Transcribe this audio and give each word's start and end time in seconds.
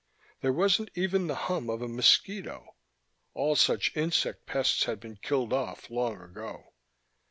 There 0.41 0.51
wasn't 0.51 0.89
even 0.95 1.27
the 1.27 1.35
hum 1.35 1.69
of 1.69 1.83
a 1.83 1.87
mosquito; 1.87 2.75
all 3.35 3.55
such 3.55 3.95
insect 3.95 4.47
pests 4.47 4.85
had 4.85 4.99
been 4.99 5.17
killed 5.17 5.53
off 5.53 5.91
long 5.91 6.19
ago. 6.19 6.73